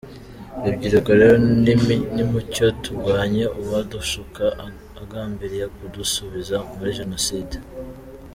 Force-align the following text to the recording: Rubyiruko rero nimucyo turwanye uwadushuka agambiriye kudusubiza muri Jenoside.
Rubyiruko 0.63 1.09
rero 1.19 1.35
nimucyo 2.15 2.65
turwanye 2.83 3.43
uwadushuka 3.61 4.43
agambiriye 5.03 5.65
kudusubiza 5.75 6.55
muri 6.75 6.91
Jenoside. 6.99 7.55